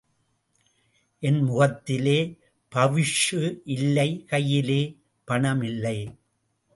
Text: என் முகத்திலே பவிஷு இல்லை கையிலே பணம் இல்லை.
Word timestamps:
என் 1.19 1.41
முகத்திலே 1.41 2.37
பவிஷு 2.71 3.41
இல்லை 3.63 4.25
கையிலே 4.25 4.81
பணம் 5.23 5.61
இல்லை. 5.61 5.97